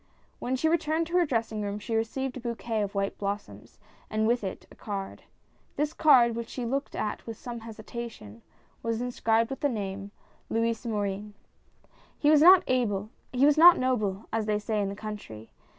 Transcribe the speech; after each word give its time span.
When 0.39 0.55
she 0.55 0.67
returned 0.67 1.05
to 1.07 1.17
her 1.17 1.27
dressing 1.27 1.61
room 1.61 1.77
she 1.77 1.93
received 1.95 2.35
a 2.35 2.39
bouquet 2.39 2.81
of 2.81 2.95
white 2.95 3.19
blossoms, 3.19 3.77
and 4.09 4.25
with 4.25 4.43
it 4.43 4.65
a 4.71 4.75
card. 4.75 5.21
This 5.75 5.93
card, 5.93 6.35
which 6.35 6.49
she 6.49 6.65
looked 6.65 6.95
at 6.95 7.23
with 7.27 7.37
some 7.37 7.59
hesitation, 7.59 8.41
was 8.81 8.99
inscribed 8.99 9.51
with 9.51 9.59
the 9.59 9.69
name, 9.69 10.09
LOUIS 10.49 10.87
MORIN. 10.87 11.35
He 12.17 12.31
was 12.31 12.41
not 12.41 13.77
noble, 13.77 14.25
as 14.33 14.47
they 14.47 14.57
say 14.57 14.81
in 14.81 14.89
the 14.89 14.95
country. 14.95 15.51